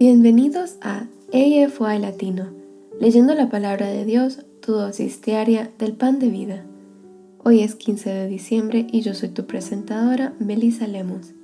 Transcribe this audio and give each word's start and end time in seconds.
Bienvenidos 0.00 0.76
a 0.80 1.06
AFY 1.30 2.00
Latino, 2.00 2.46
leyendo 2.98 3.34
la 3.34 3.50
palabra 3.50 3.86
de 3.86 4.06
Dios, 4.06 4.46
tu 4.62 4.72
dosis 4.72 5.20
diaria 5.20 5.70
del 5.78 5.92
pan 5.92 6.18
de 6.18 6.30
vida. 6.30 6.64
Hoy 7.44 7.60
es 7.60 7.74
15 7.74 8.08
de 8.08 8.26
diciembre 8.26 8.86
y 8.90 9.02
yo 9.02 9.12
soy 9.12 9.28
tu 9.28 9.46
presentadora, 9.46 10.32
Melissa 10.38 10.86
Lemos. 10.86 11.34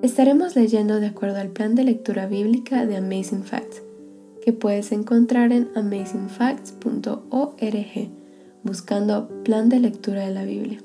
Estaremos 0.00 0.56
leyendo 0.56 1.00
de 1.00 1.08
acuerdo 1.08 1.36
al 1.36 1.50
plan 1.50 1.74
de 1.74 1.84
lectura 1.84 2.26
bíblica 2.26 2.86
de 2.86 2.96
Amazing 2.96 3.44
Facts, 3.44 3.82
que 4.42 4.54
puedes 4.54 4.90
encontrar 4.90 5.52
en 5.52 5.68
amazingfacts.org, 5.74 8.10
buscando 8.62 9.28
plan 9.44 9.68
de 9.68 9.80
lectura 9.80 10.26
de 10.26 10.32
la 10.32 10.44
Biblia. 10.44 10.78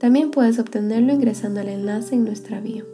También 0.00 0.32
puedes 0.32 0.58
obtenerlo 0.58 1.12
ingresando 1.12 1.60
al 1.60 1.68
enlace 1.68 2.16
en 2.16 2.24
nuestra 2.24 2.60
bio. 2.60 2.93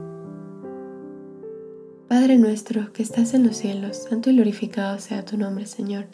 Padre 2.11 2.37
nuestro 2.37 2.91
que 2.91 3.03
estás 3.03 3.33
en 3.33 3.47
los 3.47 3.55
cielos, 3.55 4.05
santo 4.09 4.29
y 4.29 4.35
glorificado 4.35 4.99
sea 4.99 5.23
tu 5.23 5.37
nombre, 5.37 5.65
Señor. 5.65 6.07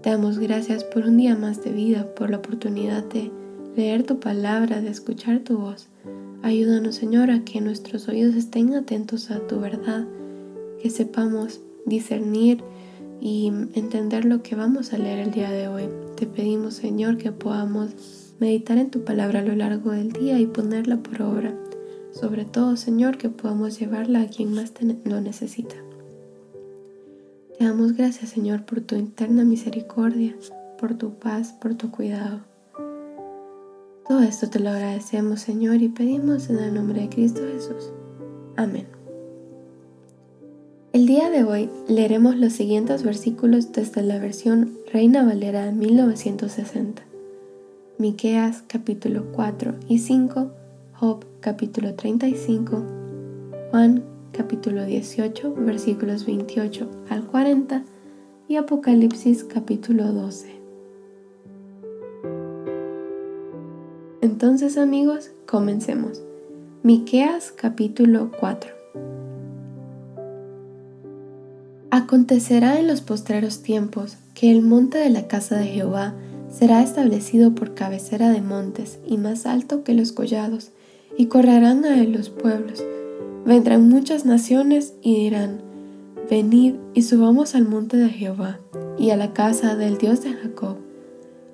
Te 0.00 0.10
damos 0.10 0.38
gracias 0.38 0.84
por 0.84 1.06
un 1.06 1.16
día 1.16 1.34
más 1.34 1.64
de 1.64 1.72
vida, 1.72 2.06
por 2.14 2.30
la 2.30 2.36
oportunidad 2.36 3.02
de 3.02 3.32
leer 3.74 4.04
tu 4.04 4.20
palabra, 4.20 4.80
de 4.80 4.90
escuchar 4.90 5.40
tu 5.40 5.58
voz. 5.58 5.88
Ayúdanos, 6.44 6.94
Señor, 6.94 7.32
a 7.32 7.44
que 7.44 7.60
nuestros 7.60 8.06
oídos 8.06 8.36
estén 8.36 8.76
atentos 8.76 9.32
a 9.32 9.44
tu 9.44 9.58
verdad, 9.58 10.06
que 10.80 10.88
sepamos 10.88 11.58
discernir 11.84 12.62
y 13.20 13.48
entender 13.74 14.26
lo 14.26 14.40
que 14.44 14.54
vamos 14.54 14.92
a 14.92 14.98
leer 14.98 15.18
el 15.18 15.32
día 15.32 15.50
de 15.50 15.66
hoy. 15.66 15.88
Te 16.14 16.28
pedimos, 16.28 16.74
Señor, 16.74 17.18
que 17.18 17.32
podamos 17.32 17.90
meditar 18.38 18.78
en 18.78 18.88
tu 18.88 19.02
palabra 19.02 19.40
a 19.40 19.44
lo 19.44 19.56
largo 19.56 19.90
del 19.90 20.12
día 20.12 20.38
y 20.38 20.46
ponerla 20.46 20.98
por 20.98 21.22
obra. 21.22 21.52
Sobre 22.14 22.44
todo, 22.44 22.76
Señor, 22.76 23.18
que 23.18 23.28
podamos 23.28 23.80
llevarla 23.80 24.22
a 24.22 24.28
quien 24.28 24.54
más 24.54 24.72
lo 25.04 25.20
necesita. 25.20 25.74
Te 27.58 27.64
damos 27.64 27.94
gracias, 27.94 28.30
Señor, 28.30 28.64
por 28.64 28.80
tu 28.80 28.94
interna 28.94 29.44
misericordia, 29.44 30.36
por 30.78 30.94
tu 30.94 31.14
paz, 31.14 31.52
por 31.60 31.74
tu 31.74 31.90
cuidado. 31.90 32.40
Todo 34.06 34.20
esto 34.20 34.48
te 34.48 34.60
lo 34.60 34.70
agradecemos, 34.70 35.40
Señor, 35.40 35.82
y 35.82 35.88
pedimos 35.88 36.50
en 36.50 36.58
el 36.58 36.72
nombre 36.72 37.00
de 37.00 37.08
Cristo 37.08 37.40
Jesús. 37.52 37.90
Amén. 38.54 38.86
El 40.92 41.06
día 41.06 41.30
de 41.30 41.42
hoy 41.42 41.68
leeremos 41.88 42.36
los 42.36 42.52
siguientes 42.52 43.02
versículos 43.02 43.72
desde 43.72 44.02
la 44.02 44.20
versión 44.20 44.78
Reina 44.92 45.24
Valera 45.24 45.64
de 45.64 45.72
1960. 45.72 47.02
Miqueas 47.98 48.62
capítulo 48.68 49.32
4 49.32 49.74
y 49.88 49.98
5 49.98 50.63
Job 51.00 51.24
capítulo 51.40 51.94
35, 51.94 52.84
Juan 53.72 54.04
capítulo 54.30 54.84
18 54.84 55.52
versículos 55.56 56.24
28 56.24 56.88
al 57.10 57.26
40 57.26 57.82
y 58.46 58.54
Apocalipsis 58.54 59.42
capítulo 59.42 60.12
12. 60.12 60.54
Entonces 64.20 64.78
amigos, 64.78 65.32
comencemos. 65.46 66.22
Miqueas 66.84 67.50
capítulo 67.50 68.30
4. 68.38 68.70
Acontecerá 71.90 72.78
en 72.78 72.86
los 72.86 73.00
postreros 73.00 73.62
tiempos 73.62 74.16
que 74.34 74.52
el 74.52 74.62
monte 74.62 74.98
de 74.98 75.10
la 75.10 75.26
casa 75.26 75.56
de 75.56 75.66
Jehová 75.66 76.14
será 76.48 76.82
establecido 76.82 77.52
por 77.56 77.74
cabecera 77.74 78.30
de 78.30 78.40
montes 78.40 79.00
y 79.04 79.18
más 79.18 79.44
alto 79.44 79.82
que 79.82 79.92
los 79.92 80.12
collados, 80.12 80.70
y 81.16 81.26
correrán 81.26 81.84
a 81.84 82.00
él 82.00 82.12
los 82.12 82.30
pueblos. 82.30 82.82
Vendrán 83.44 83.88
muchas 83.88 84.24
naciones 84.24 84.94
y 85.02 85.16
dirán, 85.16 85.60
Venid 86.30 86.76
y 86.94 87.02
subamos 87.02 87.54
al 87.54 87.66
monte 87.66 87.96
de 87.98 88.08
Jehová 88.08 88.58
y 88.98 89.10
a 89.10 89.16
la 89.16 89.32
casa 89.34 89.76
del 89.76 89.98
Dios 89.98 90.22
de 90.22 90.32
Jacob, 90.32 90.76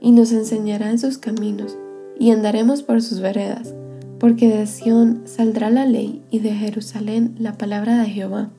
y 0.00 0.12
nos 0.12 0.32
enseñará 0.32 0.90
en 0.90 0.98
sus 0.98 1.18
caminos, 1.18 1.76
y 2.18 2.30
andaremos 2.30 2.82
por 2.82 3.02
sus 3.02 3.20
veredas, 3.20 3.74
porque 4.18 4.48
de 4.48 4.66
Sión 4.66 5.22
saldrá 5.24 5.70
la 5.70 5.86
ley 5.86 6.22
y 6.30 6.38
de 6.38 6.52
Jerusalén 6.52 7.34
la 7.38 7.58
palabra 7.58 7.98
de 7.98 8.06
Jehová. 8.06 8.50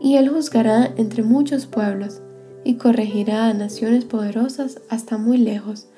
Y 0.00 0.16
él 0.16 0.28
juzgará 0.28 0.92
entre 0.96 1.22
muchos 1.22 1.66
pueblos, 1.66 2.20
y 2.62 2.74
corregirá 2.74 3.48
a 3.48 3.54
naciones 3.54 4.04
poderosas 4.04 4.80
hasta 4.88 5.18
muy 5.18 5.38
lejos, 5.38 5.88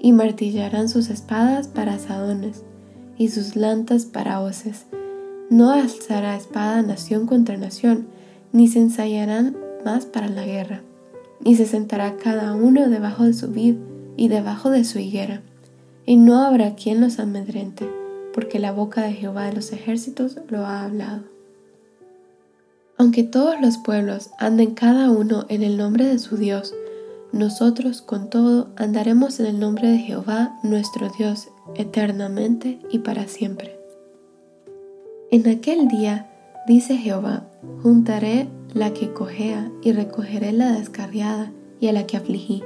y 0.00 0.12
martillarán 0.12 0.88
sus 0.88 1.10
espadas 1.10 1.68
para 1.68 1.94
asadones 1.94 2.64
y 3.20 3.28
sus 3.28 3.54
lantas 3.54 4.06
para 4.06 4.40
hoces. 4.40 4.86
No 5.50 5.72
alzará 5.72 6.36
espada 6.36 6.80
nación 6.80 7.26
contra 7.26 7.58
nación, 7.58 8.06
ni 8.50 8.66
se 8.66 8.78
ensayarán 8.78 9.58
más 9.84 10.06
para 10.06 10.30
la 10.30 10.46
guerra, 10.46 10.80
ni 11.44 11.54
se 11.54 11.66
sentará 11.66 12.16
cada 12.16 12.54
uno 12.54 12.88
debajo 12.88 13.24
de 13.24 13.34
su 13.34 13.48
vid 13.48 13.74
y 14.16 14.28
debajo 14.28 14.70
de 14.70 14.84
su 14.84 15.00
higuera, 15.00 15.42
y 16.06 16.16
no 16.16 16.42
habrá 16.42 16.76
quien 16.76 17.02
los 17.02 17.18
amedrente, 17.18 17.86
porque 18.32 18.58
la 18.58 18.72
boca 18.72 19.02
de 19.02 19.12
Jehová 19.12 19.48
de 19.48 19.52
los 19.52 19.70
ejércitos 19.72 20.38
lo 20.48 20.64
ha 20.64 20.82
hablado. 20.82 21.24
Aunque 22.96 23.22
todos 23.22 23.60
los 23.60 23.76
pueblos 23.76 24.30
anden 24.38 24.70
cada 24.74 25.10
uno 25.10 25.44
en 25.50 25.62
el 25.62 25.76
nombre 25.76 26.06
de 26.06 26.18
su 26.18 26.38
Dios, 26.38 26.72
nosotros 27.32 28.02
con 28.02 28.28
todo 28.28 28.68
andaremos 28.76 29.38
en 29.40 29.46
el 29.46 29.60
nombre 29.60 29.88
de 29.88 29.98
Jehová 29.98 30.58
nuestro 30.62 31.10
Dios 31.16 31.48
eternamente 31.74 32.80
y 32.90 32.98
para 32.98 33.28
siempre. 33.28 33.78
En 35.30 35.48
aquel 35.48 35.86
día, 35.86 36.28
dice 36.66 36.96
Jehová, 36.96 37.46
juntaré 37.82 38.48
la 38.74 38.92
que 38.92 39.12
cojea 39.12 39.70
y 39.82 39.92
recogeré 39.92 40.52
la 40.52 40.72
descarriada 40.72 41.52
y 41.78 41.88
a 41.88 41.92
la 41.92 42.06
que 42.06 42.16
afligí, 42.16 42.62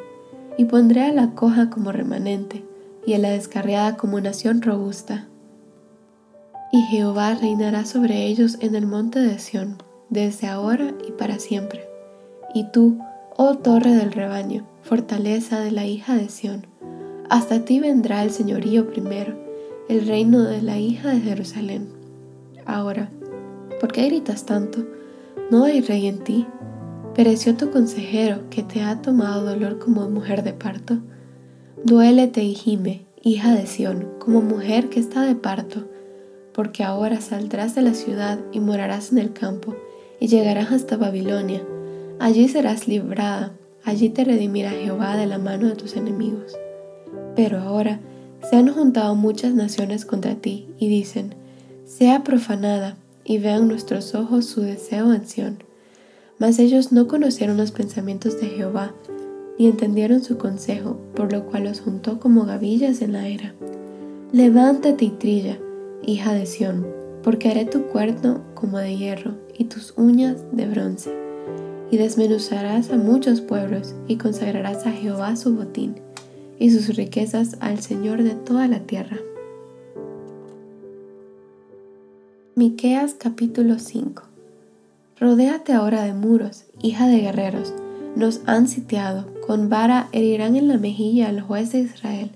y 0.57 0.65
pondré 0.65 1.03
a 1.03 1.13
la 1.13 1.35
coja 1.35 1.69
como 1.69 1.93
remanente 1.93 2.65
y 3.07 3.15
a 3.15 3.19
la 3.19 3.31
descarriada 3.31 3.97
como 3.97 4.21
nación 4.21 4.63
robusta. 4.63 5.29
Y 6.73 6.81
Jehová 6.83 7.35
reinará 7.35 7.85
sobre 7.85 8.27
ellos 8.27 8.57
en 8.61 8.75
el 8.75 8.87
monte 8.87 9.21
de 9.21 9.39
Sión, 9.39 9.77
desde 10.09 10.47
ahora 10.47 10.95
y 11.07 11.13
para 11.13 11.39
siempre. 11.39 11.87
Y 12.55 12.71
tú, 12.73 12.99
Oh 13.37 13.57
torre 13.57 13.91
del 13.97 14.13
rebaño, 14.13 14.65
fortaleza 14.83 15.59
de 15.59 15.73
la 15.73 15.85
hija 15.85 16.15
de 16.15 16.29
Sión, 16.29 16.69
hasta 17.29 17.65
ti 17.65 17.81
vendrá 17.81 18.23
el 18.23 18.31
señorío 18.31 18.89
primero, 18.89 19.35
el 19.89 20.07
reino 20.07 20.45
de 20.45 20.63
la 20.63 20.79
hija 20.79 21.11
de 21.11 21.21
Jerusalén. 21.21 21.89
Ahora, 22.65 23.11
¿por 23.81 23.91
qué 23.91 24.07
gritas 24.07 24.47
tanto? 24.47 24.85
No 25.51 25.65
hay 25.65 25.81
rey 25.81 26.07
en 26.07 26.23
ti. 26.23 26.47
Pereció 27.17 27.57
tu 27.57 27.73
consejero 27.73 28.49
que 28.51 28.63
te 28.63 28.83
ha 28.83 29.03
tomado 29.03 29.45
dolor 29.45 29.81
como 29.81 30.09
mujer 30.09 30.45
de 30.45 30.53
parto. 30.53 30.99
Duélete 31.83 32.45
y 32.45 32.55
gime, 32.55 33.05
hija 33.21 33.53
de 33.53 33.67
Sión, 33.67 34.11
como 34.21 34.43
mujer 34.43 34.91
que 34.91 35.01
está 35.01 35.23
de 35.23 35.35
parto, 35.35 35.89
porque 36.53 36.85
ahora 36.85 37.21
saldrás 37.21 37.75
de 37.75 37.83
la 37.83 37.95
ciudad 37.95 38.39
y 38.53 38.61
morarás 38.61 39.11
en 39.11 39.19
el 39.19 39.33
campo, 39.33 39.75
y 40.21 40.29
llegarás 40.29 40.71
hasta 40.71 40.97
Babilonia 40.97 41.67
Allí 42.21 42.49
serás 42.49 42.87
librada, 42.87 43.57
allí 43.85 44.09
te 44.09 44.25
redimirá 44.25 44.71
Jehová 44.71 45.17
de 45.17 45.27
la 45.27 45.39
mano 45.39 45.67
de 45.67 45.75
tus 45.75 45.97
enemigos. 45.97 46.57
Pero 47.35 47.59
ahora 47.59 48.01
se 48.49 48.57
han 48.57 48.73
juntado 48.73 49.15
muchas 49.17 49.53
naciones 49.55 50.05
contra 50.05 50.37
ti 50.37 50.69
y 50.79 50.89
dicen, 50.89 51.35
sea 51.85 52.23
profanada, 52.23 52.97
y 53.25 53.39
vean 53.39 53.69
nuestros 53.69 54.15
ojos 54.15 54.45
su 54.45 54.61
deseo 54.61 55.13
en 55.13 55.27
Sión. 55.27 55.59
Mas 56.39 56.59
ellos 56.59 56.93
no 56.93 57.09
conocieron 57.09 57.57
los 57.57 57.73
pensamientos 57.73 58.39
de 58.41 58.49
Jehová, 58.49 58.95
ni 59.59 59.67
entendieron 59.67 60.23
su 60.23 60.37
consejo, 60.37 60.99
por 61.15 61.33
lo 61.33 61.47
cual 61.47 61.65
los 61.65 61.81
juntó 61.81 62.21
como 62.21 62.45
gavillas 62.45 63.03
en 63.03 63.13
la 63.13 63.27
era. 63.27 63.55
Levántate 64.31 65.07
y 65.07 65.11
trilla, 65.11 65.59
hija 66.07 66.35
de 66.35 66.47
Sión, 66.47 66.87
porque 67.23 67.49
haré 67.49 67.65
tu 67.65 67.87
cuerno 67.87 68.43
como 68.55 68.79
de 68.79 68.97
hierro 68.97 69.33
y 69.57 69.65
tus 69.65 69.95
uñas 69.97 70.45
de 70.53 70.67
bronce 70.67 71.24
y 71.95 71.97
desmenuzarás 71.97 72.91
a 72.91 72.97
muchos 72.97 73.41
pueblos 73.41 73.95
y 74.09 74.17
consagrarás 74.17 74.85
a 74.85 74.91
Jehová 74.91 75.37
su 75.37 75.55
botín 75.55 75.95
y 76.59 76.71
sus 76.71 76.97
riquezas 76.97 77.57
al 77.61 77.79
Señor 77.83 78.25
de 78.25 78.35
toda 78.35 78.67
la 78.67 78.81
tierra. 78.81 79.19
Miqueas 82.57 83.15
capítulo 83.15 83.79
5 83.79 84.25
Rodéate 85.21 85.73
ahora 85.73 86.03
de 86.03 86.15
muros, 86.15 86.65
hija 86.83 87.07
de 87.07 87.21
guerreros, 87.21 87.73
nos 88.17 88.41
han 88.47 88.67
sitiado, 88.67 89.27
con 89.47 89.69
vara 89.69 90.09
herirán 90.11 90.57
en 90.57 90.67
la 90.67 90.79
mejilla 90.79 91.29
al 91.29 91.43
juez 91.43 91.71
de 91.71 91.79
Israel. 91.79 92.33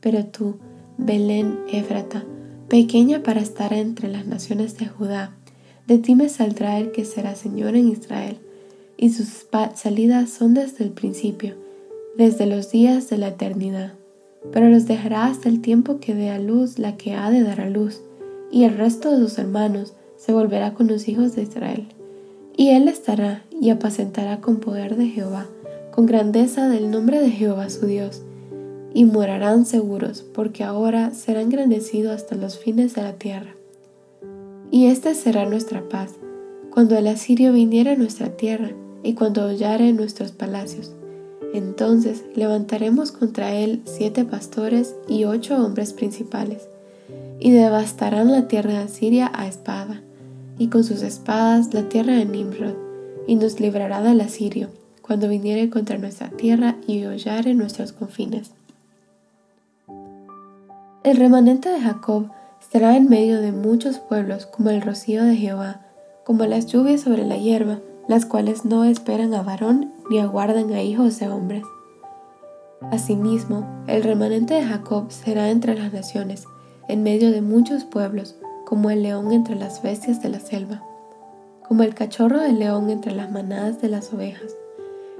Pero 0.00 0.24
tú, 0.24 0.56
Belén 0.96 1.58
Éfrata, 1.70 2.24
pequeña 2.70 3.22
para 3.22 3.42
estar 3.42 3.74
entre 3.74 4.08
las 4.08 4.24
naciones 4.24 4.78
de 4.78 4.86
Judá, 4.86 5.32
de 5.86 5.98
ti 5.98 6.14
me 6.14 6.30
saldrá 6.30 6.78
el 6.78 6.92
que 6.92 7.04
será 7.04 7.34
Señor 7.34 7.76
en 7.76 7.88
Israel, 7.88 8.38
y 8.96 9.10
sus 9.10 9.46
salidas 9.74 10.30
son 10.30 10.54
desde 10.54 10.84
el 10.84 10.90
principio, 10.90 11.54
desde 12.16 12.46
los 12.46 12.70
días 12.70 13.10
de 13.10 13.18
la 13.18 13.28
eternidad. 13.28 13.92
Pero 14.52 14.68
los 14.68 14.86
dejará 14.86 15.26
hasta 15.26 15.48
el 15.48 15.60
tiempo 15.60 15.98
que 16.00 16.14
dé 16.14 16.30
a 16.30 16.38
luz 16.38 16.78
la 16.78 16.96
que 16.96 17.14
ha 17.14 17.30
de 17.30 17.42
dar 17.42 17.60
a 17.60 17.68
luz, 17.68 18.00
y 18.50 18.64
el 18.64 18.76
resto 18.76 19.10
de 19.10 19.18
sus 19.18 19.38
hermanos 19.38 19.94
se 20.16 20.32
volverá 20.32 20.74
con 20.74 20.86
los 20.86 21.08
hijos 21.08 21.34
de 21.34 21.42
Israel. 21.42 21.86
Y 22.56 22.70
él 22.70 22.88
estará 22.88 23.44
y 23.60 23.70
apacentará 23.70 24.40
con 24.40 24.56
poder 24.56 24.96
de 24.96 25.08
Jehová, 25.08 25.46
con 25.92 26.06
grandeza 26.06 26.68
del 26.68 26.90
nombre 26.90 27.20
de 27.20 27.30
Jehová 27.30 27.68
su 27.70 27.86
Dios, 27.86 28.22
y 28.94 29.04
morarán 29.04 29.66
seguros, 29.66 30.22
porque 30.22 30.64
ahora 30.64 31.10
será 31.10 31.42
engrandecido 31.42 32.12
hasta 32.12 32.34
los 32.34 32.58
fines 32.58 32.94
de 32.94 33.02
la 33.02 33.12
tierra. 33.12 33.54
Y 34.70 34.86
esta 34.86 35.14
será 35.14 35.44
nuestra 35.44 35.86
paz, 35.88 36.14
cuando 36.70 36.96
el 36.96 37.06
asirio 37.06 37.52
viniera 37.52 37.92
a 37.92 37.96
nuestra 37.96 38.36
tierra, 38.36 38.70
y 39.02 39.14
cuando 39.14 39.46
hollare 39.46 39.92
nuestros 39.92 40.32
palacios. 40.32 40.92
Entonces 41.54 42.24
levantaremos 42.34 43.12
contra 43.12 43.54
él 43.54 43.82
siete 43.84 44.24
pastores 44.24 44.94
y 45.08 45.24
ocho 45.24 45.56
hombres 45.56 45.92
principales, 45.92 46.68
y 47.38 47.50
devastarán 47.50 48.32
la 48.32 48.48
tierra 48.48 48.72
de 48.72 48.78
Asiria 48.78 49.30
a 49.34 49.46
espada 49.46 50.02
y 50.58 50.68
con 50.68 50.84
sus 50.84 51.02
espadas 51.02 51.72
la 51.74 51.88
tierra 51.88 52.14
de 52.14 52.24
Nimrod, 52.24 52.74
y 53.26 53.36
nos 53.36 53.60
librará 53.60 54.02
del 54.02 54.20
asirio, 54.20 54.68
cuando 55.02 55.28
viniere 55.28 55.70
contra 55.70 55.98
nuestra 55.98 56.30
tierra 56.30 56.76
y 56.86 57.04
hollare 57.04 57.54
nuestros 57.54 57.92
confines. 57.92 58.52
El 61.04 61.16
remanente 61.16 61.68
de 61.68 61.80
Jacob 61.80 62.30
estará 62.60 62.96
en 62.96 63.08
medio 63.08 63.40
de 63.40 63.52
muchos 63.52 63.98
pueblos 63.98 64.46
como 64.46 64.70
el 64.70 64.82
rocío 64.82 65.24
de 65.24 65.36
Jehová, 65.36 65.82
como 66.24 66.44
las 66.46 66.66
lluvias 66.66 67.02
sobre 67.02 67.24
la 67.24 67.36
hierba, 67.36 67.78
las 68.08 68.26
cuales 68.26 68.64
no 68.64 68.84
esperan 68.84 69.34
a 69.34 69.42
varón 69.42 69.92
ni 70.10 70.18
aguardan 70.18 70.72
a 70.72 70.82
hijos 70.82 71.18
de 71.18 71.28
hombres. 71.28 71.64
Asimismo, 72.90 73.66
el 73.86 74.02
remanente 74.02 74.54
de 74.54 74.64
Jacob 74.64 75.10
será 75.10 75.50
entre 75.50 75.74
las 75.74 75.92
naciones, 75.92 76.44
en 76.88 77.02
medio 77.02 77.32
de 77.32 77.40
muchos 77.40 77.84
pueblos, 77.84 78.36
como 78.64 78.90
el 78.90 79.02
león 79.02 79.32
entre 79.32 79.56
las 79.56 79.82
bestias 79.82 80.22
de 80.22 80.28
la 80.28 80.40
selva, 80.40 80.82
como 81.66 81.82
el 81.82 81.94
cachorro 81.94 82.40
del 82.40 82.58
león 82.58 82.90
entre 82.90 83.12
las 83.12 83.30
manadas 83.30 83.80
de 83.80 83.88
las 83.88 84.12
ovejas, 84.12 84.56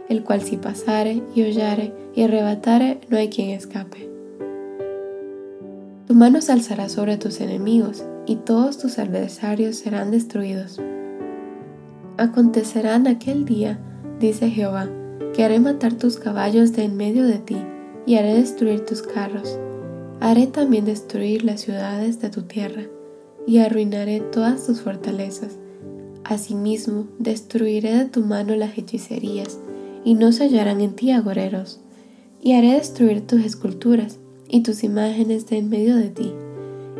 el 0.08 0.22
cual 0.22 0.42
si 0.42 0.56
pasare 0.56 1.22
y 1.34 1.42
hollare 1.42 1.92
y 2.14 2.22
arrebatare, 2.22 3.00
no 3.08 3.16
hay 3.16 3.28
quien 3.28 3.50
escape. 3.50 4.08
Tu 6.06 6.14
mano 6.14 6.40
se 6.40 6.52
alzará 6.52 6.88
sobre 6.88 7.16
tus 7.16 7.40
enemigos, 7.40 8.04
y 8.26 8.36
todos 8.36 8.78
tus 8.78 8.98
adversarios 8.98 9.76
serán 9.76 10.10
destruidos. 10.10 10.80
Acontecerá 12.18 12.96
en 12.96 13.08
aquel 13.08 13.44
día, 13.44 13.78
dice 14.20 14.48
Jehová, 14.50 14.88
que 15.34 15.44
haré 15.44 15.60
matar 15.60 15.92
tus 15.92 16.16
caballos 16.16 16.72
de 16.72 16.84
en 16.84 16.96
medio 16.96 17.26
de 17.26 17.38
ti, 17.38 17.58
y 18.06 18.14
haré 18.14 18.34
destruir 18.34 18.86
tus 18.86 19.02
carros. 19.02 19.58
Haré 20.20 20.46
también 20.46 20.86
destruir 20.86 21.44
las 21.44 21.60
ciudades 21.60 22.20
de 22.22 22.30
tu 22.30 22.42
tierra, 22.42 22.84
y 23.46 23.58
arruinaré 23.58 24.20
todas 24.20 24.64
tus 24.66 24.80
fortalezas. 24.80 25.58
Asimismo, 26.24 27.06
destruiré 27.18 27.94
de 27.94 28.04
tu 28.06 28.22
mano 28.22 28.56
las 28.56 28.78
hechicerías, 28.78 29.58
y 30.02 30.14
no 30.14 30.32
se 30.32 30.44
hallarán 30.44 30.80
en 30.80 30.94
ti 30.94 31.10
agoreros. 31.10 31.80
Y 32.42 32.54
haré 32.54 32.72
destruir 32.74 33.26
tus 33.26 33.44
esculturas 33.44 34.18
y 34.48 34.62
tus 34.62 34.84
imágenes 34.84 35.46
de 35.48 35.58
en 35.58 35.68
medio 35.68 35.96
de 35.96 36.08
ti, 36.08 36.32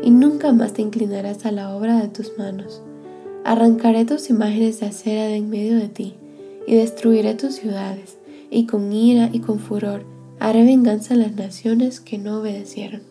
y 0.03 0.11
nunca 0.11 0.51
más 0.53 0.73
te 0.73 0.83
inclinarás 0.83 1.45
a 1.47 1.51
la 1.51 1.75
obra 1.75 1.99
de 1.99 2.07
tus 2.07 2.37
manos. 2.37 2.83
Arrancaré 3.47 4.03
tus 4.03 4.29
imágenes 4.29 4.81
de 4.81 4.87
acera 4.87 5.23
de 5.23 5.37
en 5.37 5.49
medio 5.49 5.77
de 5.77 5.87
ti, 5.87 6.15
y 6.67 6.75
destruiré 6.75 7.33
tus 7.33 7.55
ciudades, 7.55 8.17
y 8.51 8.67
con 8.67 8.91
ira 8.91 9.29
y 9.31 9.39
con 9.39 9.59
furor 9.59 10.03
haré 10.37 10.65
venganza 10.65 11.13
a 11.13 11.17
las 11.17 11.33
naciones 11.33 12.01
que 12.01 12.17
no 12.17 12.41
obedecieron. 12.41 13.03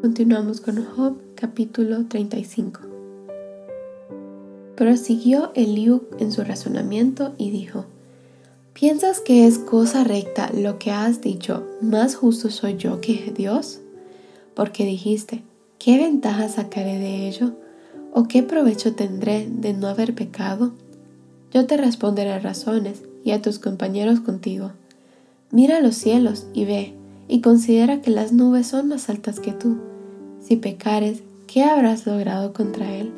Continuamos 0.00 0.60
con 0.60 0.84
Job 0.84 1.16
capítulo 1.34 2.06
35. 2.06 2.82
Prosiguió 4.76 5.50
Eliú 5.56 6.02
en 6.20 6.30
su 6.30 6.44
razonamiento 6.44 7.34
y 7.36 7.50
dijo, 7.50 7.86
¿Piensas 8.74 9.18
que 9.18 9.44
es 9.48 9.58
cosa 9.58 10.04
recta 10.04 10.52
lo 10.54 10.78
que 10.78 10.92
has 10.92 11.20
dicho, 11.20 11.66
más 11.80 12.14
justo 12.14 12.48
soy 12.48 12.76
yo 12.76 13.00
que 13.00 13.32
Dios? 13.36 13.80
Porque 14.54 14.84
dijiste, 14.84 15.42
¿qué 15.78 15.96
ventaja 15.98 16.48
sacaré 16.48 16.98
de 16.98 17.28
ello? 17.28 17.52
¿O 18.12 18.24
qué 18.24 18.42
provecho 18.42 18.94
tendré 18.94 19.48
de 19.48 19.74
no 19.74 19.86
haber 19.86 20.14
pecado? 20.14 20.72
Yo 21.52 21.66
te 21.66 21.76
responderé 21.76 22.38
razones 22.40 23.02
y 23.24 23.30
a 23.30 23.40
tus 23.42 23.58
compañeros 23.58 24.20
contigo. 24.20 24.72
Mira 25.50 25.80
los 25.80 25.94
cielos 25.94 26.46
y 26.52 26.64
ve, 26.64 26.94
y 27.28 27.40
considera 27.40 28.00
que 28.00 28.10
las 28.10 28.32
nubes 28.32 28.66
son 28.66 28.88
más 28.88 29.08
altas 29.08 29.40
que 29.40 29.52
tú. 29.52 29.78
Si 30.40 30.56
pecares, 30.56 31.22
¿qué 31.46 31.62
habrás 31.64 32.06
logrado 32.06 32.52
contra 32.52 32.94
él? 32.94 33.12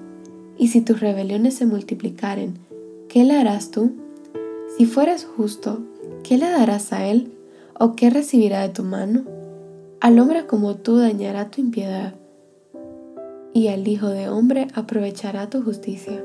Y 0.59 0.69
si 0.69 0.81
tus 0.81 1.01
rebeliones 1.01 1.55
se 1.55 1.67
multiplicaren, 1.67 2.59
¿qué 3.09 3.25
le 3.25 3.35
harás 3.35 3.71
tú? 3.71 3.93
Si 4.77 4.87
fueres 4.87 5.25
justo, 5.25 5.81
¿qué 6.23 6.37
le 6.37 6.49
darás 6.49 6.93
a 6.93 7.07
él? 7.07 7.33
¿O 7.79 7.97
qué 7.97 8.11
recibirá 8.11 8.61
de 8.61 8.69
tu 8.69 8.83
mano? 8.83 9.25
Al 10.01 10.19
hombre 10.19 10.47
como 10.47 10.77
tú 10.77 10.99
dañará 10.99 11.51
tu 11.51 11.61
impiedad, 11.61 12.15
y 13.53 13.69
al 13.69 13.87
Hijo 13.87 14.09
de 14.09 14.29
hombre 14.29 14.69
aprovechará 14.75 15.51
tu 15.51 15.63
justicia. 15.63 16.25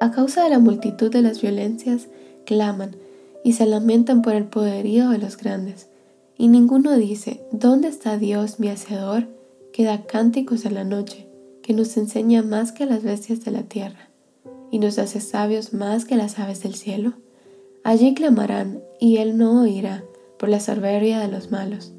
A 0.00 0.10
causa 0.10 0.44
de 0.44 0.50
la 0.50 0.58
multitud 0.58 1.10
de 1.10 1.22
las 1.22 1.40
violencias, 1.40 2.08
claman, 2.44 2.96
y 3.42 3.52
se 3.52 3.66
lamentan 3.66 4.22
por 4.22 4.34
el 4.34 4.46
poderío 4.46 5.10
de 5.10 5.18
los 5.18 5.36
grandes. 5.36 5.88
Y 6.36 6.48
ninguno 6.48 6.96
dice, 6.96 7.42
¿dónde 7.52 7.88
está 7.88 8.18
Dios 8.18 8.58
mi 8.58 8.68
hacedor, 8.68 9.28
que 9.72 9.84
da 9.84 10.02
cánticos 10.04 10.64
en 10.64 10.74
la 10.74 10.84
noche, 10.84 11.28
que 11.62 11.72
nos 11.72 11.96
enseña 11.96 12.42
más 12.42 12.72
que 12.72 12.86
las 12.86 13.02
bestias 13.02 13.44
de 13.44 13.50
la 13.50 13.62
tierra, 13.62 14.10
y 14.70 14.78
nos 14.78 14.98
hace 14.98 15.20
sabios 15.20 15.72
más 15.72 16.04
que 16.04 16.16
las 16.16 16.38
aves 16.38 16.62
del 16.62 16.74
cielo? 16.74 17.14
Allí 17.84 18.14
clamarán, 18.14 18.82
y 18.98 19.18
él 19.18 19.36
no 19.36 19.62
oirá, 19.62 20.04
por 20.38 20.48
la 20.48 20.58
soberbia 20.58 21.20
de 21.20 21.28
los 21.28 21.50
malos. 21.50 21.92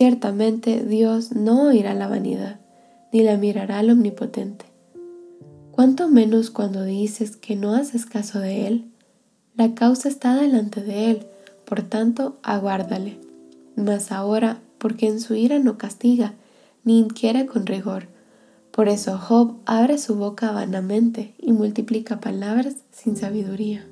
Ciertamente 0.00 0.82
Dios 0.82 1.32
no 1.32 1.64
oirá 1.66 1.92
la 1.92 2.08
vanidad, 2.08 2.58
ni 3.12 3.22
la 3.22 3.36
mirará 3.36 3.80
al 3.80 3.90
omnipotente. 3.90 4.64
Cuanto 5.72 6.08
menos 6.08 6.48
cuando 6.48 6.84
dices 6.84 7.36
que 7.36 7.54
no 7.54 7.74
haces 7.74 8.06
caso 8.06 8.38
de 8.38 8.66
él, 8.66 8.86
la 9.56 9.74
causa 9.74 10.08
está 10.08 10.36
delante 10.36 10.80
de 10.80 11.10
él, 11.10 11.26
por 11.66 11.82
tanto, 11.82 12.38
aguárdale. 12.42 13.18
Mas 13.76 14.10
ahora, 14.10 14.62
porque 14.78 15.06
en 15.06 15.20
su 15.20 15.34
ira 15.34 15.58
no 15.58 15.76
castiga, 15.76 16.32
ni 16.82 16.98
inquiere 16.98 17.44
con 17.44 17.66
rigor. 17.66 18.08
Por 18.70 18.88
eso 18.88 19.18
Job 19.18 19.56
abre 19.66 19.98
su 19.98 20.14
boca 20.14 20.50
vanamente 20.50 21.34
y 21.36 21.52
multiplica 21.52 22.20
palabras 22.20 22.76
sin 22.90 23.18
sabiduría. 23.18 23.86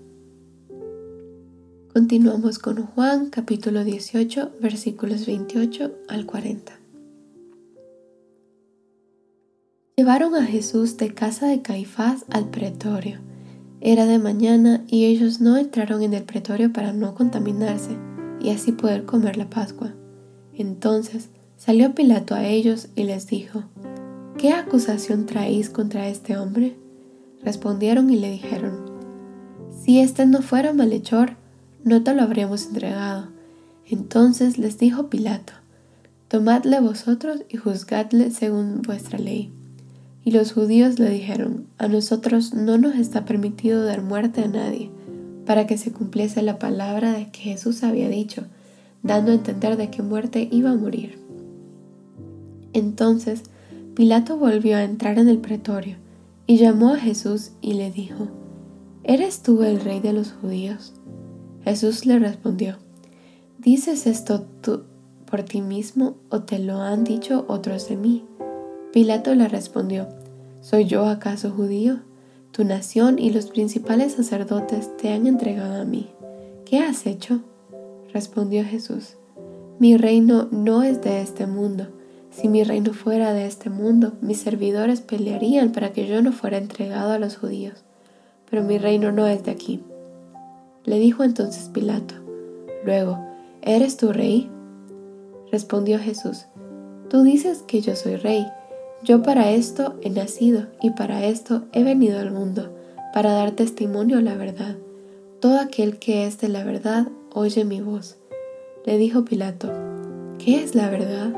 Continuamos 1.98 2.60
con 2.60 2.86
Juan 2.86 3.28
capítulo 3.28 3.82
18 3.82 4.52
versículos 4.60 5.26
28 5.26 5.90
al 6.06 6.26
40. 6.26 6.78
Llevaron 9.96 10.36
a 10.36 10.44
Jesús 10.44 10.96
de 10.96 11.12
casa 11.12 11.48
de 11.48 11.60
Caifás 11.60 12.24
al 12.30 12.50
pretorio 12.50 13.18
era 13.80 14.06
de 14.06 14.20
mañana 14.20 14.84
y 14.86 15.06
ellos 15.06 15.40
no 15.40 15.56
entraron 15.56 16.02
en 16.02 16.14
el 16.14 16.22
pretorio 16.22 16.72
para 16.72 16.92
no 16.92 17.16
contaminarse 17.16 17.96
y 18.40 18.50
así 18.50 18.70
poder 18.70 19.04
comer 19.04 19.36
la 19.36 19.50
Pascua. 19.50 19.92
Entonces 20.54 21.30
salió 21.56 21.96
Pilato 21.96 22.36
a 22.36 22.46
ellos 22.46 22.90
y 22.94 23.02
les 23.02 23.26
dijo, 23.26 23.64
¿Qué 24.36 24.52
acusación 24.52 25.26
traéis 25.26 25.68
contra 25.68 26.06
este 26.06 26.36
hombre? 26.36 26.76
Respondieron 27.42 28.08
y 28.08 28.20
le 28.20 28.30
dijeron, 28.30 28.84
Si 29.72 29.98
éste 29.98 30.26
no 30.26 30.42
fuera 30.42 30.72
malhechor, 30.72 31.36
no 31.88 32.02
te 32.02 32.14
lo 32.14 32.22
habríamos 32.22 32.66
entregado. 32.66 33.28
Entonces 33.86 34.58
les 34.58 34.78
dijo 34.78 35.08
Pilato, 35.08 35.54
Tomadle 36.28 36.80
vosotros 36.80 37.44
y 37.48 37.56
juzgadle 37.56 38.30
según 38.30 38.82
vuestra 38.82 39.18
ley. 39.18 39.50
Y 40.24 40.32
los 40.32 40.52
judíos 40.52 40.98
le 40.98 41.08
dijeron, 41.08 41.66
a 41.78 41.88
nosotros 41.88 42.52
no 42.52 42.76
nos 42.76 42.96
está 42.96 43.24
permitido 43.24 43.82
dar 43.82 44.02
muerte 44.02 44.42
a 44.42 44.48
nadie, 44.48 44.90
para 45.46 45.66
que 45.66 45.78
se 45.78 45.90
cumpliese 45.90 46.42
la 46.42 46.58
palabra 46.58 47.12
de 47.12 47.30
que 47.30 47.40
Jesús 47.40 47.82
había 47.82 48.10
dicho, 48.10 48.44
dando 49.02 49.32
a 49.32 49.36
entender 49.36 49.78
de 49.78 49.88
qué 49.88 50.02
muerte 50.02 50.46
iba 50.52 50.70
a 50.70 50.76
morir. 50.76 51.18
Entonces 52.74 53.44
Pilato 53.94 54.36
volvió 54.36 54.76
a 54.76 54.84
entrar 54.84 55.18
en 55.18 55.28
el 55.28 55.38
pretorio 55.38 55.96
y 56.46 56.58
llamó 56.58 56.92
a 56.92 56.98
Jesús 56.98 57.52
y 57.62 57.72
le 57.72 57.90
dijo, 57.90 58.28
¿Eres 59.02 59.42
tú 59.42 59.62
el 59.62 59.80
rey 59.80 60.00
de 60.00 60.12
los 60.12 60.32
judíos? 60.32 60.92
Jesús 61.64 62.06
le 62.06 62.18
respondió, 62.18 62.76
¿dices 63.58 64.06
esto 64.06 64.46
tú 64.60 64.84
por 65.30 65.42
ti 65.42 65.60
mismo 65.60 66.16
o 66.30 66.42
te 66.42 66.58
lo 66.58 66.80
han 66.80 67.04
dicho 67.04 67.44
otros 67.48 67.88
de 67.88 67.96
mí? 67.96 68.24
Pilato 68.92 69.34
le 69.34 69.48
respondió, 69.48 70.08
¿soy 70.60 70.86
yo 70.86 71.06
acaso 71.06 71.50
judío? 71.50 72.00
Tu 72.52 72.64
nación 72.64 73.18
y 73.18 73.30
los 73.30 73.46
principales 73.46 74.12
sacerdotes 74.12 74.96
te 74.96 75.12
han 75.12 75.26
entregado 75.26 75.80
a 75.80 75.84
mí. 75.84 76.08
¿Qué 76.64 76.78
has 76.78 77.06
hecho? 77.06 77.42
Respondió 78.12 78.64
Jesús, 78.64 79.16
mi 79.78 79.96
reino 79.96 80.48
no 80.50 80.82
es 80.82 81.02
de 81.02 81.20
este 81.20 81.46
mundo. 81.46 81.86
Si 82.30 82.48
mi 82.48 82.64
reino 82.64 82.92
fuera 82.92 83.32
de 83.32 83.46
este 83.46 83.70
mundo, 83.70 84.14
mis 84.20 84.38
servidores 84.38 85.00
pelearían 85.00 85.72
para 85.72 85.92
que 85.92 86.06
yo 86.06 86.20
no 86.20 86.32
fuera 86.32 86.58
entregado 86.58 87.12
a 87.12 87.18
los 87.18 87.36
judíos. 87.36 87.84
Pero 88.50 88.64
mi 88.64 88.78
reino 88.78 89.12
no 89.12 89.26
es 89.26 89.44
de 89.44 89.50
aquí. 89.50 89.82
Le 90.88 90.98
dijo 90.98 91.22
entonces 91.22 91.68
Pilato, 91.68 92.14
luego, 92.82 93.18
¿eres 93.60 93.98
tu 93.98 94.10
rey? 94.10 94.48
Respondió 95.52 95.98
Jesús, 95.98 96.46
tú 97.10 97.24
dices 97.24 97.62
que 97.66 97.82
yo 97.82 97.94
soy 97.94 98.16
rey. 98.16 98.46
Yo 99.02 99.22
para 99.22 99.50
esto 99.50 99.96
he 100.00 100.08
nacido 100.08 100.68
y 100.80 100.92
para 100.92 101.26
esto 101.26 101.64
he 101.72 101.84
venido 101.84 102.18
al 102.18 102.30
mundo, 102.30 102.74
para 103.12 103.32
dar 103.34 103.50
testimonio 103.50 104.16
a 104.16 104.22
la 104.22 104.34
verdad. 104.34 104.76
Todo 105.40 105.60
aquel 105.60 105.98
que 105.98 106.26
es 106.26 106.40
de 106.40 106.48
la 106.48 106.64
verdad 106.64 107.08
oye 107.34 107.66
mi 107.66 107.82
voz. 107.82 108.16
Le 108.86 108.96
dijo 108.96 109.26
Pilato, 109.26 109.70
¿qué 110.38 110.62
es 110.62 110.74
la 110.74 110.88
verdad? 110.88 111.34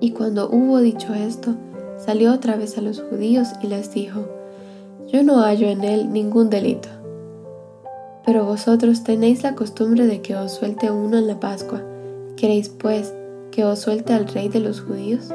Y 0.00 0.10
cuando 0.10 0.50
hubo 0.50 0.80
dicho 0.80 1.14
esto, 1.14 1.54
salió 1.96 2.34
otra 2.34 2.56
vez 2.56 2.76
a 2.76 2.82
los 2.82 3.00
judíos 3.00 3.48
y 3.62 3.68
les 3.68 3.94
dijo, 3.94 4.28
yo 5.08 5.22
no 5.22 5.40
hallo 5.40 5.68
en 5.68 5.84
él 5.84 6.12
ningún 6.12 6.50
delito. 6.50 6.90
Pero 8.24 8.44
vosotros 8.44 9.04
tenéis 9.04 9.42
la 9.42 9.54
costumbre 9.54 10.06
de 10.06 10.22
que 10.22 10.36
os 10.36 10.52
suelte 10.52 10.90
uno 10.90 11.18
en 11.18 11.26
la 11.26 11.40
Pascua. 11.40 11.82
¿Queréis 12.36 12.68
pues 12.68 13.12
que 13.50 13.64
os 13.64 13.80
suelte 13.80 14.12
al 14.12 14.26
rey 14.28 14.48
de 14.48 14.60
los 14.60 14.80
judíos? 14.80 15.30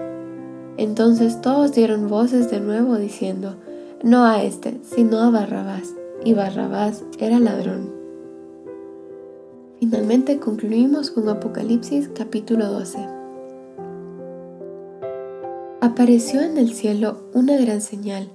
Entonces 0.78 1.42
todos 1.42 1.74
dieron 1.74 2.08
voces 2.08 2.50
de 2.50 2.60
nuevo 2.60 2.98
diciendo, 2.98 3.56
no 4.04 4.26
a 4.26 4.44
este, 4.44 4.80
sino 4.84 5.20
a 5.20 5.30
Barrabás. 5.30 5.94
Y 6.24 6.34
Barrabás 6.34 7.04
era 7.20 7.40
ladrón. 7.40 7.92
Finalmente 9.80 10.40
concluimos 10.40 11.12
con 11.12 11.30
Apocalipsis 11.30 12.10
capítulo 12.14 12.68
12. 12.68 12.98
Apareció 15.82 16.42
en 16.42 16.58
el 16.58 16.74
cielo 16.74 17.22
una 17.34 17.56
gran 17.56 17.80
señal, 17.80 18.30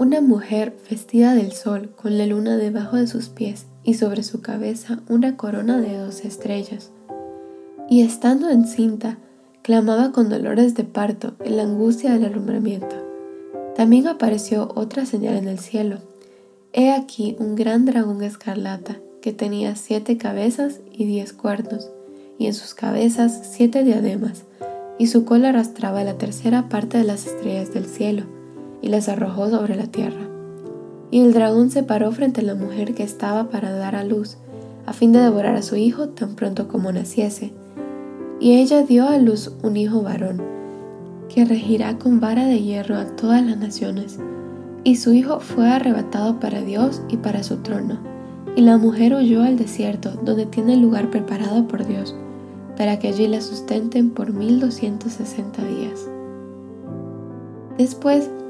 una 0.00 0.22
mujer 0.22 0.74
vestida 0.88 1.34
del 1.34 1.52
sol 1.52 1.90
con 1.94 2.16
la 2.16 2.24
luna 2.24 2.56
debajo 2.56 2.96
de 2.96 3.06
sus 3.06 3.28
pies 3.28 3.66
y 3.84 3.92
sobre 3.94 4.22
su 4.22 4.40
cabeza 4.40 5.00
una 5.10 5.36
corona 5.36 5.78
de 5.78 5.98
dos 5.98 6.24
estrellas. 6.24 6.90
Y 7.86 8.00
estando 8.00 8.48
encinta, 8.48 9.18
Clamaba 9.62 10.10
con 10.10 10.30
dolores 10.30 10.74
de 10.74 10.84
parto 10.84 11.34
en 11.44 11.58
la 11.58 11.64
angustia 11.64 12.14
del 12.14 12.24
alumbramiento. 12.24 12.96
También 13.76 14.08
apareció 14.08 14.72
otra 14.74 15.04
señal 15.04 15.36
en 15.36 15.48
el 15.48 15.58
cielo. 15.58 15.98
He 16.72 16.92
aquí 16.92 17.36
un 17.38 17.54
gran 17.56 17.84
dragón 17.84 18.22
escarlata 18.22 18.96
que 19.20 19.34
tenía 19.34 19.76
siete 19.76 20.16
cabezas 20.16 20.80
y 20.90 21.04
diez 21.04 21.34
cuernos, 21.34 21.90
y 22.38 22.46
en 22.46 22.54
sus 22.54 22.72
cabezas 22.72 23.50
siete 23.52 23.84
diademas, 23.84 24.44
y 24.98 25.08
su 25.08 25.26
cola 25.26 25.50
arrastraba 25.50 26.02
la 26.04 26.16
tercera 26.16 26.70
parte 26.70 26.96
de 26.96 27.04
las 27.04 27.26
estrellas 27.26 27.74
del 27.74 27.84
cielo, 27.84 28.39
y 28.82 28.88
las 28.88 29.08
arrojó 29.08 29.50
sobre 29.50 29.76
la 29.76 29.86
tierra. 29.86 30.28
Y 31.10 31.20
el 31.20 31.32
dragón 31.32 31.70
se 31.70 31.82
paró 31.82 32.12
frente 32.12 32.40
a 32.40 32.44
la 32.44 32.54
mujer 32.54 32.94
que 32.94 33.02
estaba 33.02 33.50
para 33.50 33.72
dar 33.72 33.96
a 33.96 34.04
luz, 34.04 34.36
a 34.86 34.92
fin 34.92 35.12
de 35.12 35.20
devorar 35.20 35.56
a 35.56 35.62
su 35.62 35.76
hijo 35.76 36.08
tan 36.08 36.34
pronto 36.34 36.68
como 36.68 36.92
naciese 36.92 37.52
y 38.40 38.56
ella 38.56 38.82
dio 38.82 39.06
a 39.06 39.18
luz 39.18 39.52
un 39.62 39.76
hijo 39.76 40.02
varón, 40.02 40.40
que 41.28 41.44
regirá 41.44 41.98
con 41.98 42.20
vara 42.20 42.46
de 42.46 42.62
hierro 42.62 42.96
a 42.96 43.04
todas 43.04 43.44
las 43.44 43.58
naciones. 43.58 44.18
Y 44.82 44.96
su 44.96 45.12
hijo 45.12 45.40
fue 45.40 45.68
arrebatado 45.68 46.40
para 46.40 46.62
Dios 46.62 47.02
y 47.10 47.18
para 47.18 47.42
su 47.42 47.58
trono. 47.58 47.98
Y 48.56 48.62
la 48.62 48.78
mujer 48.78 49.14
huyó 49.14 49.42
al 49.42 49.58
desierto, 49.58 50.12
donde 50.24 50.46
tiene 50.46 50.76
lugar 50.76 51.10
preparado 51.10 51.68
por 51.68 51.86
Dios, 51.86 52.16
para 52.78 52.98
que 52.98 53.08
allí 53.08 53.28
la 53.28 53.42
sustenten 53.42 54.10
por 54.10 54.32
mil 54.32 54.58
doscientos 54.58 55.12
sesenta 55.12 55.62
días. 55.62 56.08
Después 57.76 58.30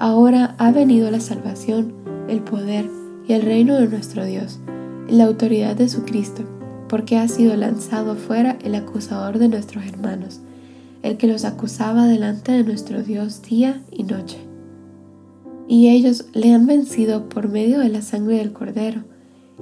Ahora 0.00 0.56
ha 0.58 0.72
venido 0.72 1.10
la 1.12 1.20
salvación, 1.20 1.92
el 2.28 2.40
poder 2.40 2.90
y 3.28 3.34
el 3.34 3.42
reino 3.42 3.76
de 3.76 3.86
nuestro 3.86 4.24
Dios, 4.24 4.58
y 5.08 5.12
la 5.12 5.26
autoridad 5.26 5.76
de 5.76 5.88
su 5.88 6.04
Cristo 6.04 6.42
porque 6.90 7.16
ha 7.16 7.28
sido 7.28 7.54
lanzado 7.54 8.16
fuera 8.16 8.58
el 8.64 8.74
acusador 8.74 9.38
de 9.38 9.46
nuestros 9.46 9.84
hermanos, 9.84 10.40
el 11.04 11.18
que 11.18 11.28
los 11.28 11.44
acusaba 11.44 12.06
delante 12.06 12.50
de 12.50 12.64
nuestro 12.64 13.04
Dios 13.04 13.42
día 13.42 13.80
y 13.92 14.02
noche. 14.02 14.38
Y 15.68 15.90
ellos 15.90 16.24
le 16.32 16.52
han 16.52 16.66
vencido 16.66 17.28
por 17.28 17.48
medio 17.48 17.78
de 17.78 17.90
la 17.90 18.02
sangre 18.02 18.38
del 18.38 18.52
cordero 18.52 19.04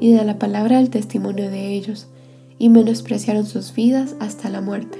y 0.00 0.12
de 0.12 0.24
la 0.24 0.38
palabra 0.38 0.78
del 0.78 0.88
testimonio 0.88 1.50
de 1.50 1.74
ellos, 1.74 2.06
y 2.58 2.70
menospreciaron 2.70 3.44
sus 3.44 3.74
vidas 3.74 4.16
hasta 4.20 4.48
la 4.48 4.62
muerte. 4.62 4.98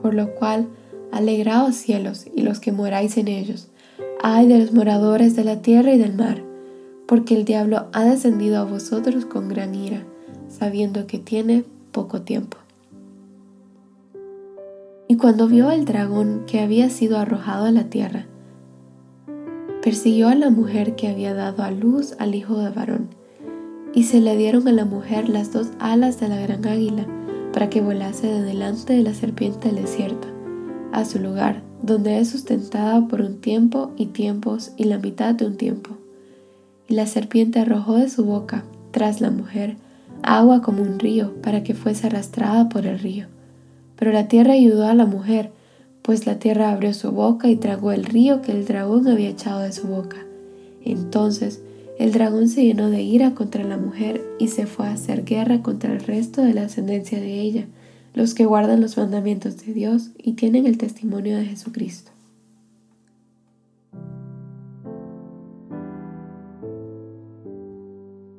Por 0.00 0.14
lo 0.14 0.34
cual, 0.34 0.68
alegraos 1.10 1.74
cielos 1.74 2.26
y 2.32 2.42
los 2.42 2.60
que 2.60 2.70
moráis 2.70 3.16
en 3.16 3.26
ellos, 3.26 3.70
ay 4.22 4.48
de 4.48 4.58
los 4.58 4.72
moradores 4.72 5.36
de 5.36 5.44
la 5.44 5.62
tierra 5.62 5.92
y 5.92 5.98
del 5.98 6.14
mar, 6.14 6.42
porque 7.06 7.34
el 7.34 7.44
diablo 7.44 7.86
ha 7.92 8.04
descendido 8.04 8.60
a 8.60 8.64
vosotros 8.64 9.26
con 9.26 9.48
gran 9.48 9.74
ira 9.74 10.04
sabiendo 10.50 11.06
que 11.06 11.18
tiene 11.18 11.64
poco 11.92 12.22
tiempo. 12.22 12.58
Y 15.08 15.16
cuando 15.16 15.48
vio 15.48 15.68
al 15.68 15.84
dragón 15.84 16.44
que 16.46 16.60
había 16.60 16.90
sido 16.90 17.18
arrojado 17.18 17.66
a 17.66 17.70
la 17.70 17.84
tierra, 17.84 18.26
persiguió 19.82 20.28
a 20.28 20.34
la 20.34 20.50
mujer 20.50 20.94
que 20.94 21.08
había 21.08 21.34
dado 21.34 21.62
a 21.62 21.70
luz 21.70 22.14
al 22.18 22.34
hijo 22.34 22.58
de 22.58 22.70
varón, 22.70 23.08
y 23.92 24.04
se 24.04 24.20
le 24.20 24.36
dieron 24.36 24.68
a 24.68 24.72
la 24.72 24.84
mujer 24.84 25.28
las 25.28 25.52
dos 25.52 25.70
alas 25.80 26.20
de 26.20 26.28
la 26.28 26.38
gran 26.40 26.64
águila 26.66 27.06
para 27.52 27.70
que 27.70 27.80
volase 27.80 28.28
de 28.28 28.42
delante 28.42 28.92
de 28.92 29.02
la 29.02 29.14
serpiente 29.14 29.68
del 29.68 29.82
desierto, 29.82 30.28
a 30.92 31.04
su 31.04 31.18
lugar, 31.18 31.62
donde 31.82 32.18
es 32.18 32.30
sustentada 32.30 33.06
por 33.08 33.20
un 33.22 33.40
tiempo 33.40 33.92
y 33.96 34.06
tiempos 34.06 34.72
y 34.76 34.84
la 34.84 34.98
mitad 34.98 35.34
de 35.34 35.46
un 35.46 35.56
tiempo. 35.56 35.90
Y 36.88 36.94
la 36.94 37.06
serpiente 37.06 37.60
arrojó 37.60 37.94
de 37.94 38.08
su 38.08 38.24
boca, 38.24 38.64
tras 38.90 39.20
la 39.20 39.30
mujer, 39.30 39.76
agua 40.22 40.62
como 40.62 40.82
un 40.82 40.98
río 40.98 41.34
para 41.42 41.62
que 41.62 41.74
fuese 41.74 42.06
arrastrada 42.06 42.68
por 42.68 42.86
el 42.86 42.98
río. 42.98 43.26
Pero 43.96 44.12
la 44.12 44.28
tierra 44.28 44.54
ayudó 44.54 44.86
a 44.86 44.94
la 44.94 45.06
mujer, 45.06 45.50
pues 46.02 46.26
la 46.26 46.38
tierra 46.38 46.72
abrió 46.72 46.94
su 46.94 47.12
boca 47.12 47.48
y 47.48 47.56
tragó 47.56 47.92
el 47.92 48.04
río 48.04 48.42
que 48.42 48.52
el 48.52 48.64
dragón 48.64 49.06
había 49.08 49.28
echado 49.28 49.60
de 49.60 49.72
su 49.72 49.86
boca. 49.86 50.16
Entonces 50.84 51.62
el 51.98 52.12
dragón 52.12 52.48
se 52.48 52.64
llenó 52.64 52.88
de 52.88 53.02
ira 53.02 53.34
contra 53.34 53.62
la 53.62 53.76
mujer 53.76 54.22
y 54.38 54.48
se 54.48 54.66
fue 54.66 54.86
a 54.86 54.92
hacer 54.92 55.24
guerra 55.24 55.62
contra 55.62 55.92
el 55.92 56.00
resto 56.00 56.42
de 56.42 56.54
la 56.54 56.62
ascendencia 56.62 57.20
de 57.20 57.40
ella, 57.40 57.66
los 58.14 58.34
que 58.34 58.44
guardan 58.44 58.80
los 58.80 58.96
mandamientos 58.96 59.64
de 59.64 59.72
Dios 59.72 60.10
y 60.18 60.32
tienen 60.32 60.66
el 60.66 60.78
testimonio 60.78 61.36
de 61.36 61.46
Jesucristo. 61.46 62.10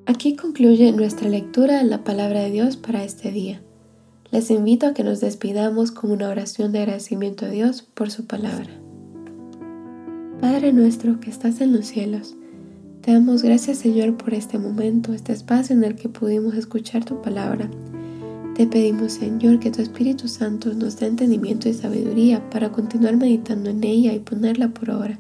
Aquí 0.06 0.36
concluye 0.36 0.92
nuestra 0.92 1.30
lectura 1.30 1.78
de 1.78 1.86
la 1.86 2.04
palabra 2.04 2.42
de 2.42 2.52
Dios 2.52 2.78
para 2.78 3.04
este 3.04 3.32
día. 3.32 3.62
Les 4.30 4.52
invito 4.52 4.88
a 4.88 4.94
que 4.94 5.04
nos 5.04 5.20
despidamos 5.20 5.92
con 5.92 6.12
una 6.12 6.30
oración 6.30 6.72
de 6.72 6.80
agradecimiento 6.80 7.46
a 7.46 7.50
Dios 7.50 7.82
por 7.82 8.12
su 8.12 8.28
palabra. 8.28 8.70
Padre 10.40 10.74
nuestro 10.74 11.20
que 11.20 11.30
estás 11.30 11.62
en 11.62 11.74
los 11.74 11.88
cielos, 11.88 12.36
te 13.02 13.14
damos 13.14 13.42
gracias 13.42 13.80
Señor 13.80 14.16
por 14.16 14.34
este 14.34 14.60
momento, 14.60 15.14
este 15.14 15.34
espacio 15.34 15.76
en 15.76 15.84
el 15.84 15.96
que 15.96 16.08
pudimos 16.08 16.54
escuchar 16.56 17.04
tu 17.04 17.22
palabra. 17.22 17.70
Te 18.56 18.68
pedimos, 18.68 19.14
Señor, 19.14 19.60
que 19.60 19.72
tu 19.72 19.82
Espíritu 19.82 20.28
Santo 20.28 20.74
nos 20.74 21.00
dé 21.00 21.08
entendimiento 21.08 21.70
y 21.70 21.74
sabiduría 21.74 22.50
para 22.50 22.72
continuar 22.72 23.16
meditando 23.16 23.70
en 23.70 23.84
ella 23.84 24.14
y 24.14 24.20
ponerla 24.20 24.70
por 24.70 24.90
obra. 24.90 25.20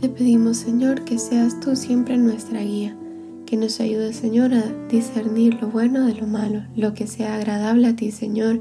Te 0.00 0.08
pedimos, 0.08 0.56
Señor, 0.56 1.04
que 1.04 1.18
seas 1.18 1.60
tú 1.60 1.76
siempre 1.76 2.16
nuestra 2.16 2.62
guía, 2.62 2.96
que 3.44 3.56
nos 3.56 3.78
ayudes, 3.80 4.16
Señor, 4.16 4.54
a 4.54 4.62
discernir 4.88 5.60
lo 5.60 5.68
bueno 5.68 6.06
de 6.06 6.14
lo 6.14 6.26
malo, 6.26 6.62
lo 6.74 6.94
que 6.94 7.06
sea 7.06 7.34
agradable 7.34 7.88
a 7.88 7.96
ti, 7.96 8.10
Señor, 8.10 8.60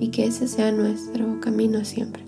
y 0.00 0.08
que 0.08 0.26
ese 0.26 0.48
sea 0.48 0.72
nuestro 0.72 1.40
camino 1.40 1.84
siempre. 1.84 2.24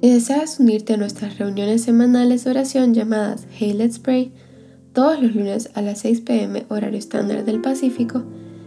Si 0.00 0.10
deseas 0.10 0.60
unirte 0.60 0.92
a 0.92 0.96
nuestras 0.96 1.38
reuniones 1.38 1.82
semanales 1.82 2.44
de 2.44 2.50
oración 2.50 2.94
llamadas 2.94 3.48
Hey 3.58 3.72
Let's 3.72 3.98
Pray, 3.98 4.32
todos 4.92 5.20
los 5.20 5.34
lunes 5.34 5.70
a 5.74 5.82
las 5.82 5.98
6 6.00 6.20
pm 6.20 6.66
horario 6.68 7.00
estándar 7.00 7.44
del 7.44 7.60
Pacífico, 7.60 8.22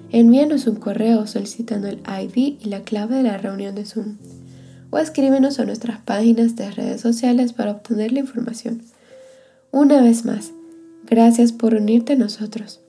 envíanos 0.09 0.67
un 0.67 0.75
correo 0.75 1.25
solicitando 1.25 1.87
el 1.87 1.99
ID 1.99 2.57
y 2.59 2.65
la 2.65 2.81
clave 2.81 3.15
de 3.15 3.23
la 3.23 3.37
reunión 3.37 3.75
de 3.75 3.85
Zoom, 3.85 4.17
o 4.89 4.97
escríbenos 4.97 5.59
a 5.59 5.65
nuestras 5.65 6.01
páginas 6.01 6.57
de 6.57 6.69
redes 6.69 6.99
sociales 6.99 7.53
para 7.53 7.71
obtener 7.71 8.11
la 8.11 8.19
información. 8.19 8.81
Una 9.71 10.01
vez 10.01 10.25
más, 10.25 10.51
gracias 11.05 11.53
por 11.53 11.75
unirte 11.75 12.13
a 12.13 12.17
nosotros. 12.17 12.81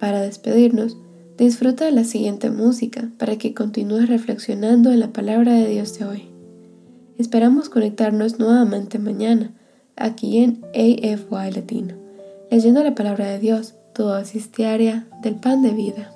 Para 0.00 0.22
despedirnos, 0.22 0.96
Disfruta 1.42 1.86
de 1.86 1.90
la 1.90 2.04
siguiente 2.04 2.50
música 2.50 3.10
para 3.18 3.36
que 3.36 3.52
continúes 3.52 4.08
reflexionando 4.08 4.92
en 4.92 5.00
la 5.00 5.12
palabra 5.12 5.54
de 5.54 5.66
Dios 5.66 5.98
de 5.98 6.04
hoy. 6.04 6.30
Esperamos 7.18 7.68
conectarnos 7.68 8.38
nuevamente 8.38 9.00
mañana, 9.00 9.52
aquí 9.96 10.38
en 10.38 10.64
AFY 10.72 11.50
Latino, 11.52 11.96
leyendo 12.48 12.84
la 12.84 12.94
palabra 12.94 13.26
de 13.26 13.40
Dios, 13.40 13.74
tu 13.92 14.04
dosis 14.04 14.52
del 14.52 15.34
pan 15.34 15.62
de 15.62 15.72
vida. 15.72 16.12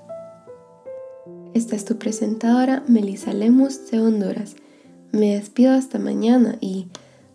Esta 1.54 1.74
es 1.74 1.84
tu 1.84 1.98
presentadora, 1.98 2.84
Melissa 2.86 3.32
Lemus 3.32 3.90
de 3.90 3.98
Honduras. 3.98 4.54
Me 5.10 5.34
despido 5.34 5.72
hasta 5.72 5.98
mañana 5.98 6.56
y 6.60 6.86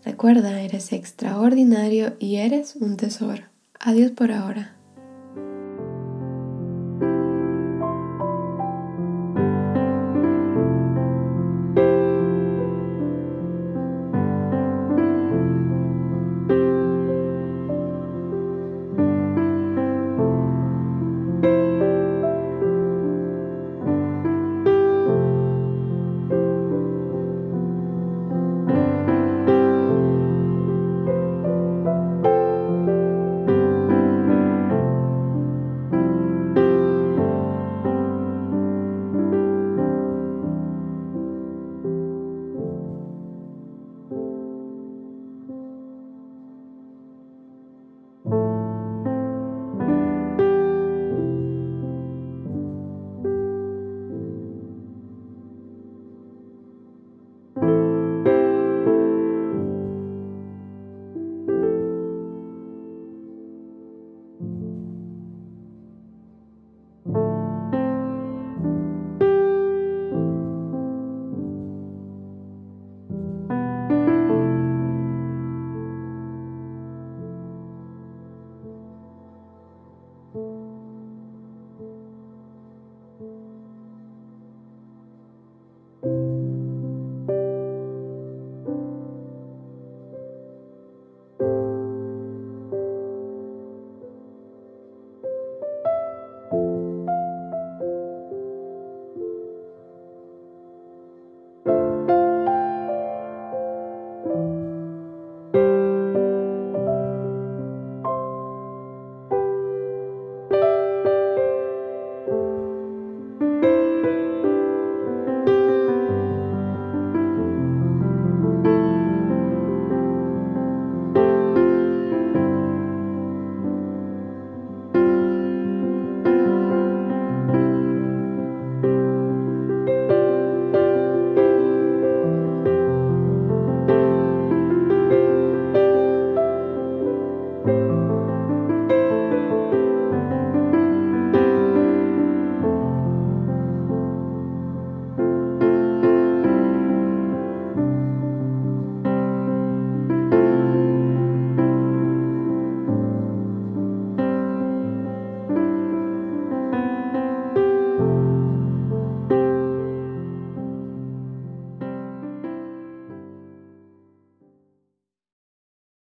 recuerda, 0.02 0.62
eres 0.62 0.94
extraordinario 0.94 2.14
y 2.18 2.36
eres 2.36 2.74
un 2.74 2.96
tesoro. 2.96 3.42
Adiós 3.78 4.12
por 4.12 4.32
ahora. 4.32 4.81